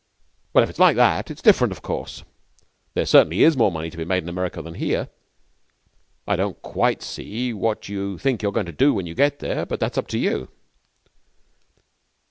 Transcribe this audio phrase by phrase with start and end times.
[0.53, 2.23] Well, if it's like that it's different, of course.
[2.95, 5.09] There certainly is more money to be made in America than here.
[6.27, 9.63] I don't quite see what you think you're going to do when you get there,
[9.63, 10.49] but that's up to you.